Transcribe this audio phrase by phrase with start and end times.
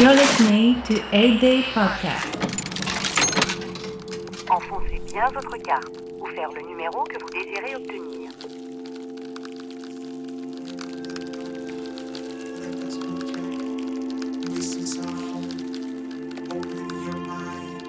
[0.00, 2.26] You're listening to 8 Day Podcast.
[4.50, 8.30] Enfoncez bien votre carte ou faire le numéro que vous désirez obtenir.
[14.50, 15.48] This is our home.
[16.50, 17.82] Open your mind.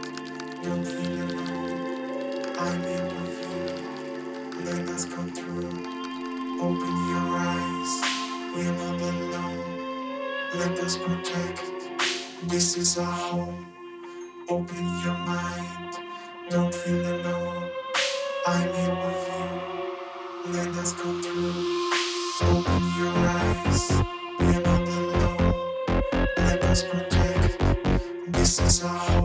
[0.62, 1.82] Don't feel alone.
[2.60, 4.64] I'm here with you.
[4.64, 5.72] Let us come through.
[6.62, 7.92] Open your eyes.
[8.56, 9.64] We're not alone.
[10.54, 11.75] Let us protect.
[12.48, 13.66] This is our home.
[14.50, 15.96] Open your mind.
[16.50, 17.70] Don't feel alone.
[18.48, 20.54] I'm here with you.
[20.54, 21.92] Let us come through.
[22.44, 23.92] Open your eyes.
[24.40, 25.56] We're not alone.
[26.38, 27.60] Let us protect.
[28.28, 29.25] This is our home.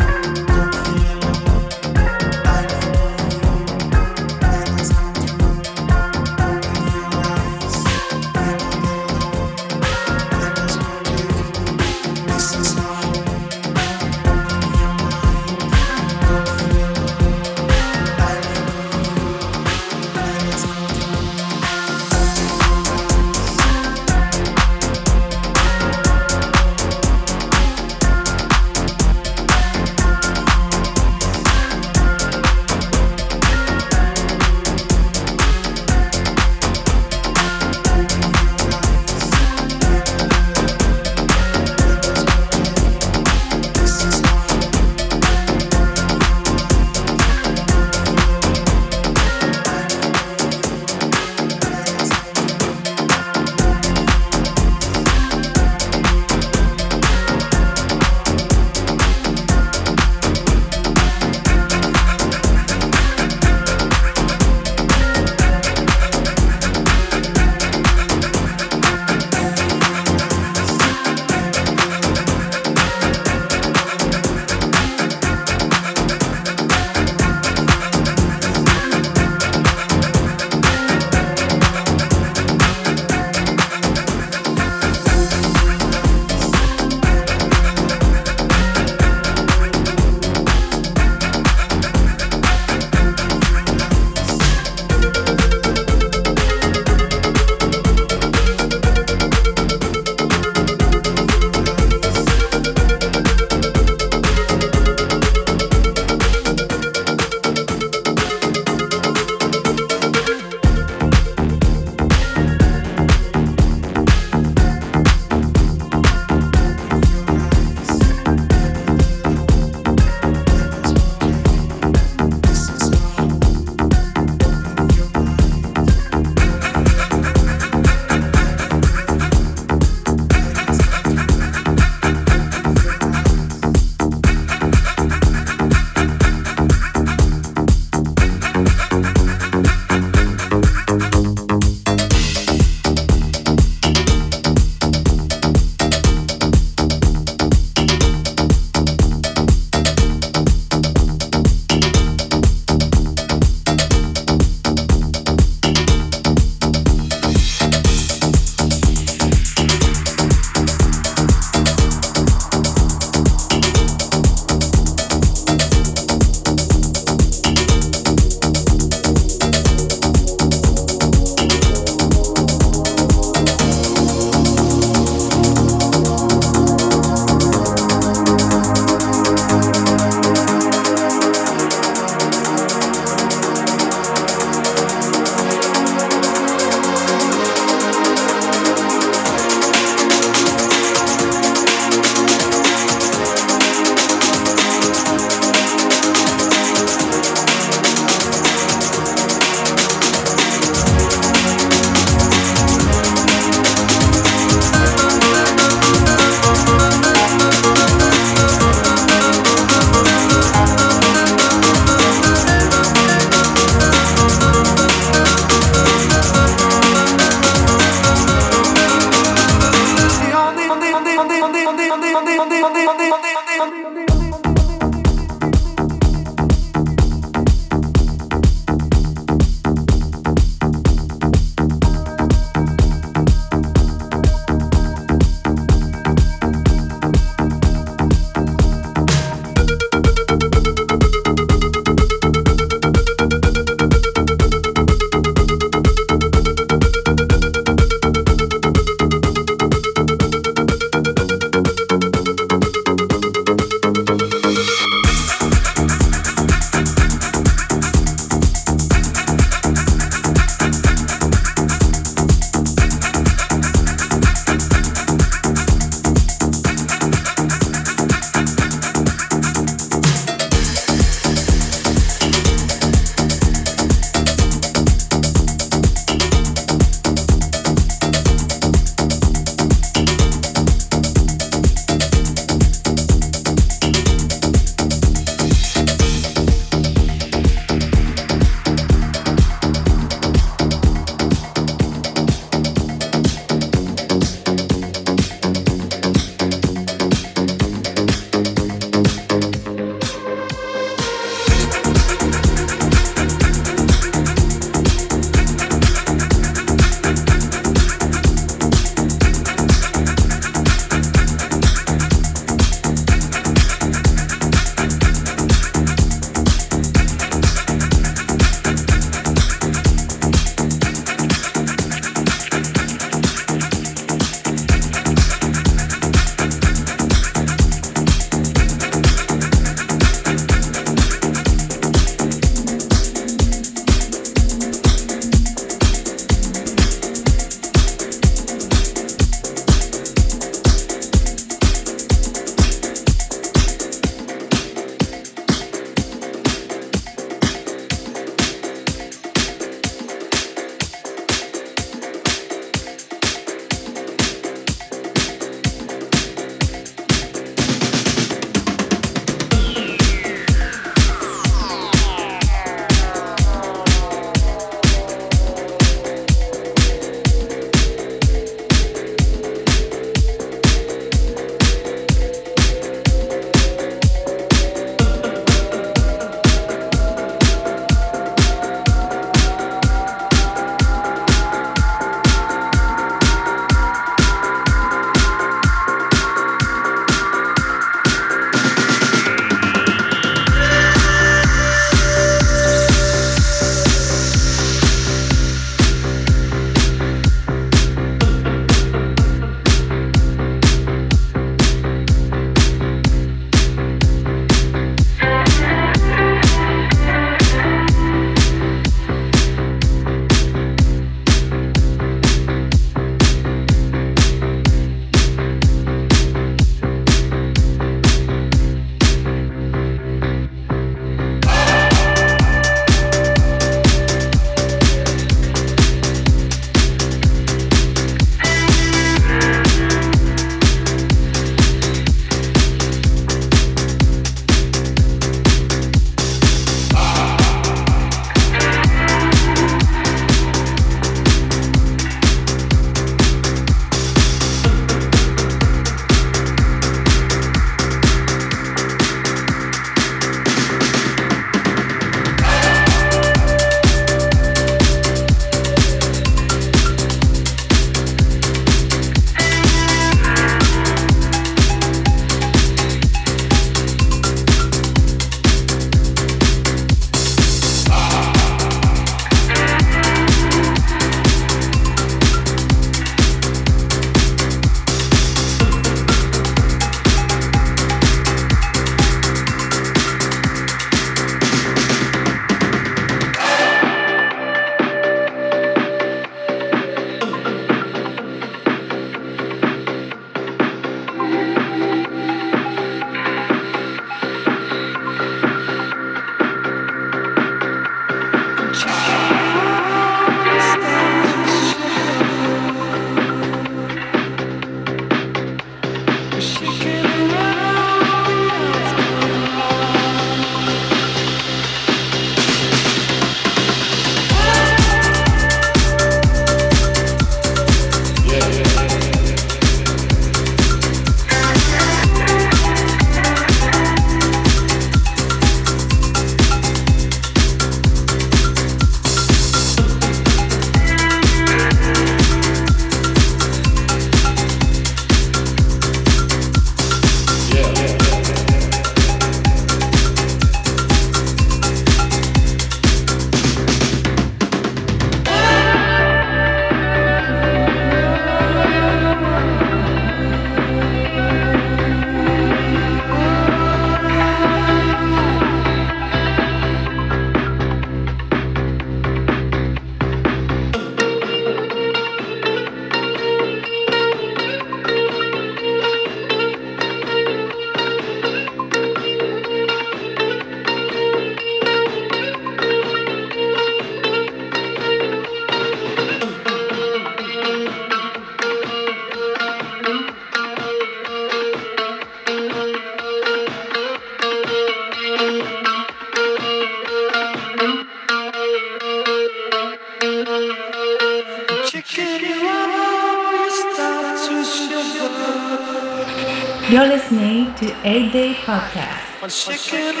[598.61, 600.00] Podcast.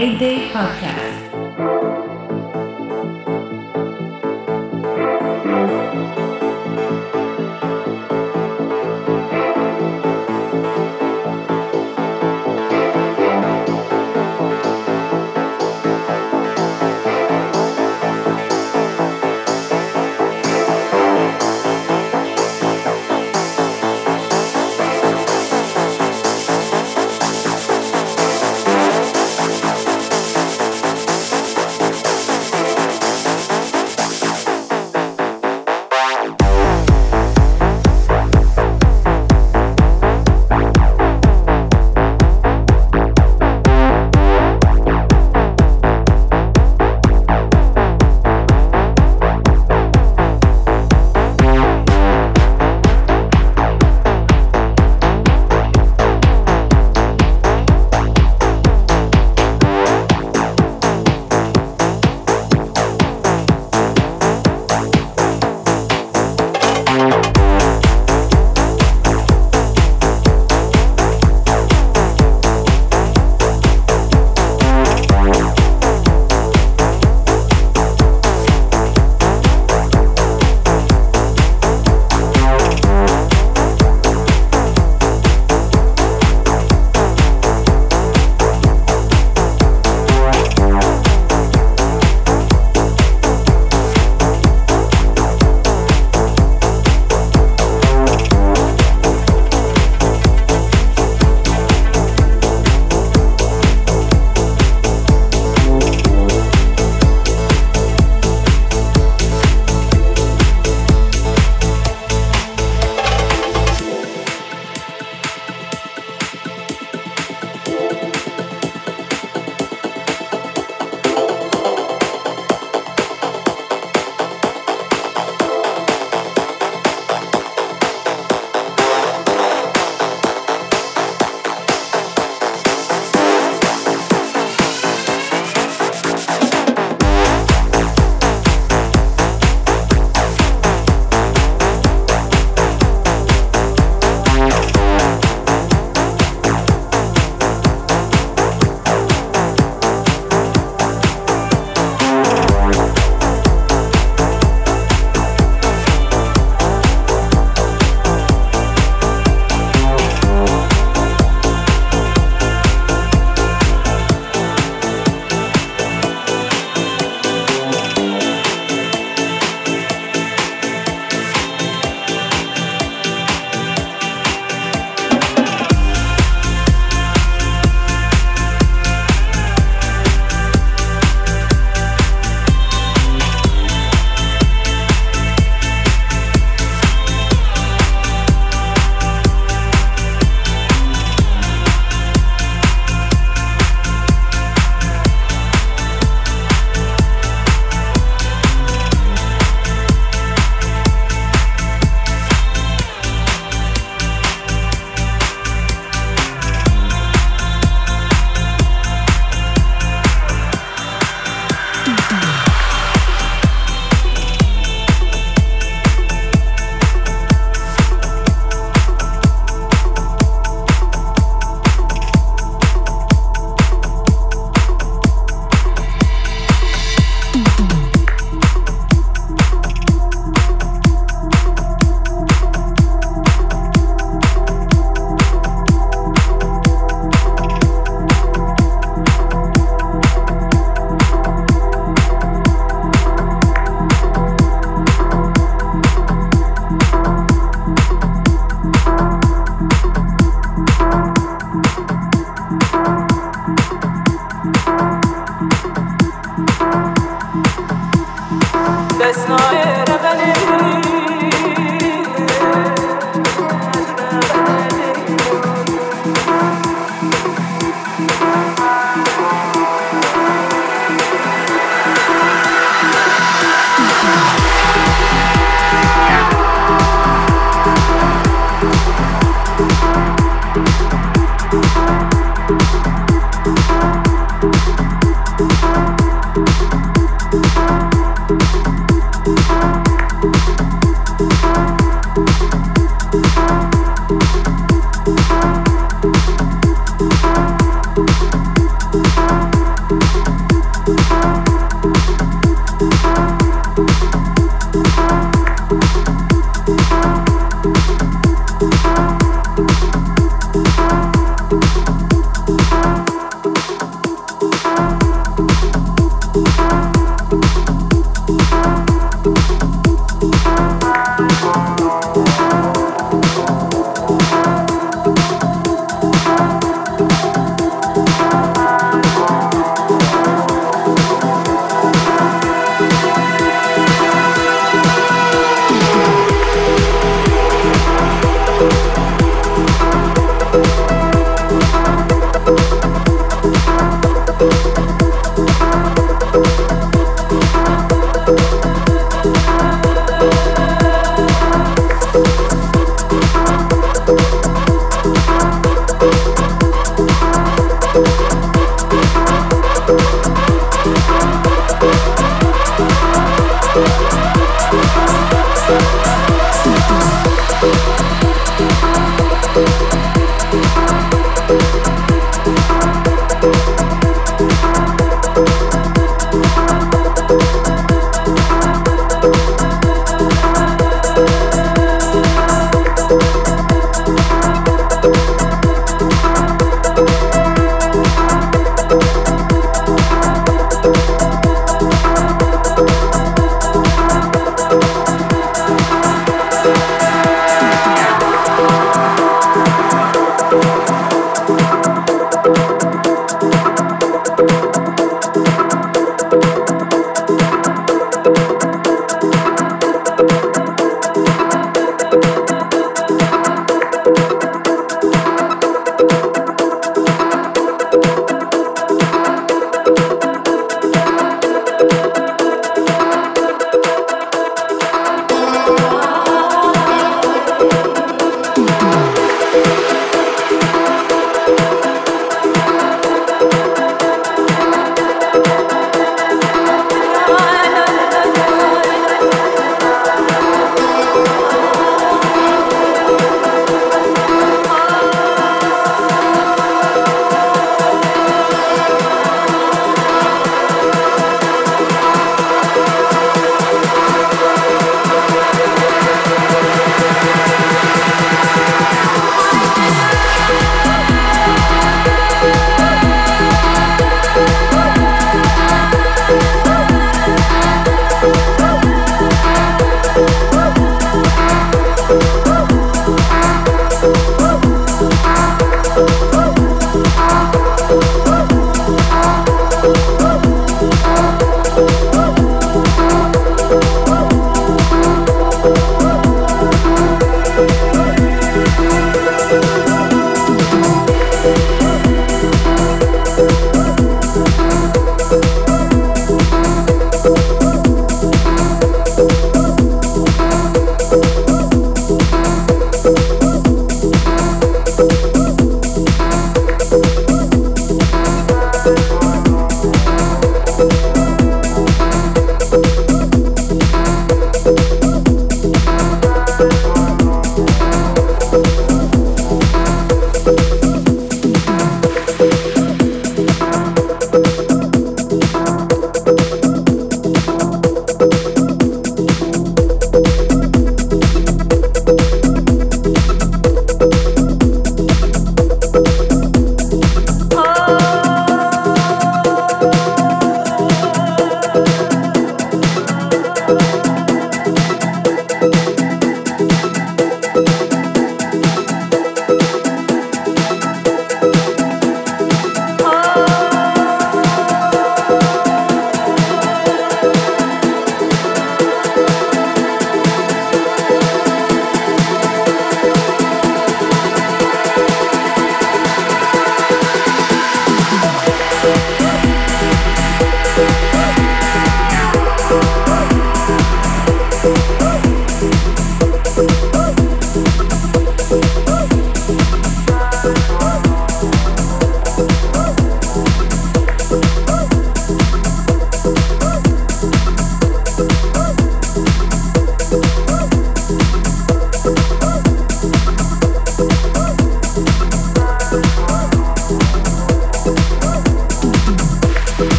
[0.00, 0.39] right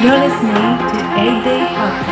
[0.00, 2.07] You're listening to 8 Day Podcast.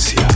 [0.00, 0.29] Frecuencia.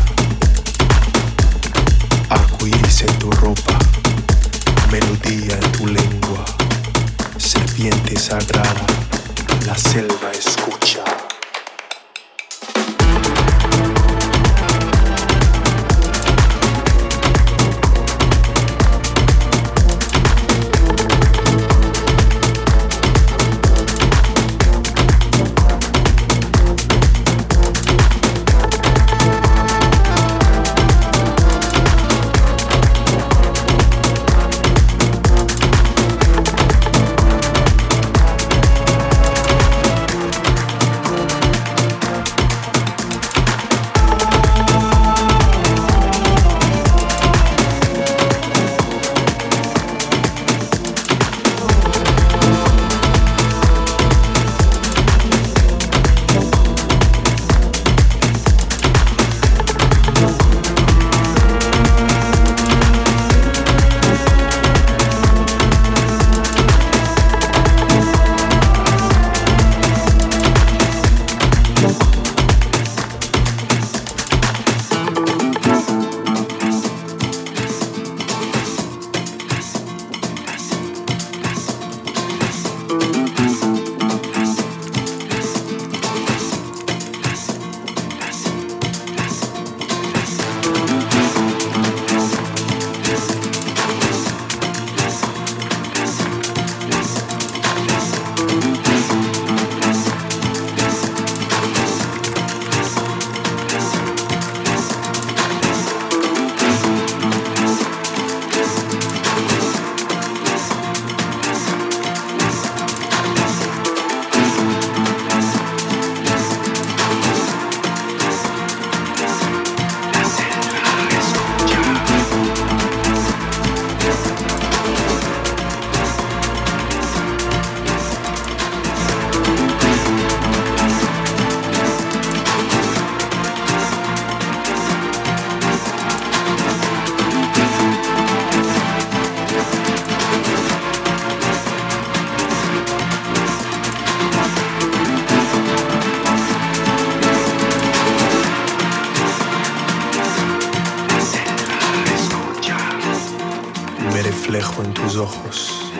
[154.44, 155.90] reflejo en tus ojos,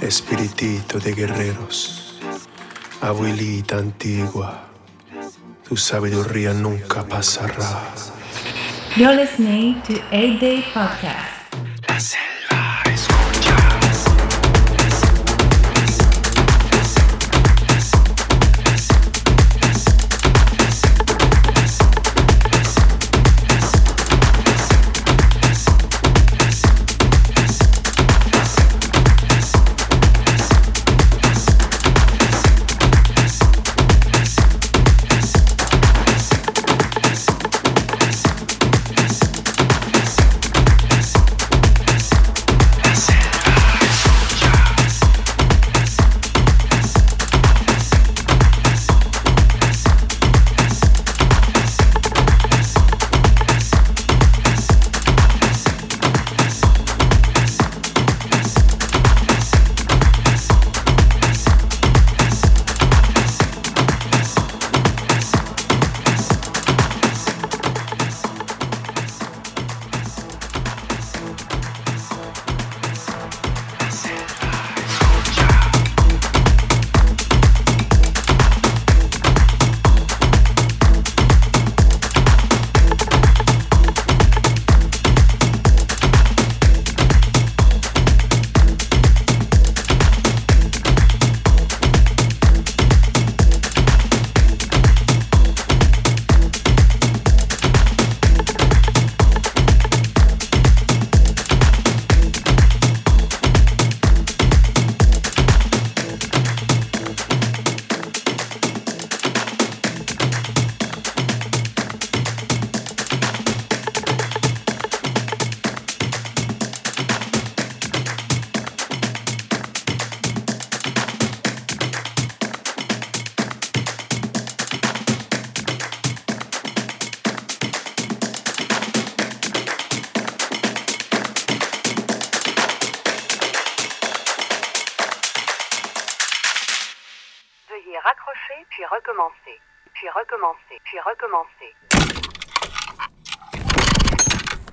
[0.00, 2.20] espiritito de guerreros,
[3.00, 4.68] abuelita antigua,
[5.68, 7.92] tu sabiduría nunca pasará.
[8.96, 11.31] You're listening to 8 Day Podcast.